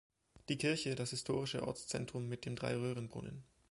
[0.49, 3.43] Die Kirche, das historische Ortszentrum mit dem Drei-Röhren-Brunnen.